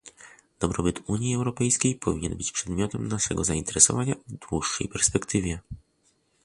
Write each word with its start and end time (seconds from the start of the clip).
Dobrobyt 0.59 1.03
Unii 1.09 1.35
Europejskiej 1.35 1.95
powinien 1.95 2.37
być 2.37 2.51
przedmiotem 2.51 3.07
naszego 3.07 3.43
zainteresowania 3.43 4.15
w 4.27 4.33
dłuższej 4.49 4.87
perspektywie 4.87 5.59